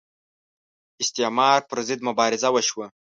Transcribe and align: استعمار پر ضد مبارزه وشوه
استعمار 1.03 1.59
پر 1.69 1.79
ضد 1.87 1.99
مبارزه 2.07 2.49
وشوه 2.51 2.85